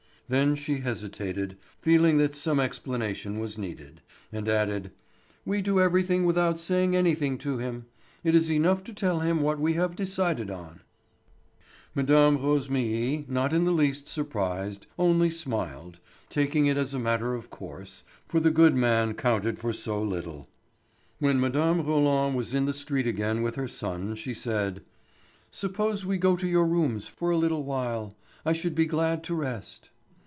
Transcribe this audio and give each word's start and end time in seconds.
Then 0.29 0.55
she 0.55 0.77
hesitated, 0.77 1.57
feeling 1.81 2.17
that 2.19 2.37
some 2.37 2.57
explanation 2.61 3.37
was 3.39 3.57
needed, 3.57 3.99
and 4.31 4.47
added: 4.47 4.91
"We 5.43 5.61
do 5.61 5.81
everything 5.81 6.23
without 6.23 6.57
saying 6.57 6.95
anything 6.95 7.37
to 7.39 7.57
him. 7.57 7.87
It 8.23 8.33
is 8.33 8.49
enough 8.49 8.81
to 8.85 8.93
tell 8.93 9.19
him 9.19 9.41
what 9.41 9.59
we 9.59 9.73
have 9.73 9.93
decided 9.97 10.49
on." 10.49 10.79
Mme. 11.95 12.05
Rosémilly, 12.39 13.27
not 13.27 13.51
in 13.51 13.65
the 13.65 13.73
least 13.73 14.07
surprised, 14.07 14.87
only 14.97 15.29
smiled, 15.31 15.99
taking 16.29 16.65
it 16.65 16.77
as 16.77 16.93
a 16.93 16.97
matter 16.99 17.35
of 17.35 17.49
course, 17.49 18.05
for 18.29 18.39
the 18.39 18.51
good 18.51 18.73
man 18.77 19.15
counted 19.15 19.59
for 19.59 19.73
so 19.73 20.01
little. 20.01 20.47
When 21.19 21.41
Mme. 21.41 21.81
Roland 21.83 22.37
was 22.37 22.53
in 22.53 22.63
the 22.63 22.71
street 22.73 23.05
again 23.05 23.41
with 23.41 23.55
her 23.55 23.67
son 23.67 24.15
she 24.15 24.33
said: 24.33 24.81
"Suppose 25.51 26.05
we 26.05 26.17
go 26.17 26.37
to 26.37 26.47
your 26.47 26.65
rooms 26.67 27.05
for 27.05 27.31
a 27.31 27.37
little 27.37 27.65
while. 27.65 28.15
I 28.45 28.53
should 28.53 28.75
be 28.75 28.85
glad 28.85 29.25
to 29.25 29.35
rest." 29.35 29.89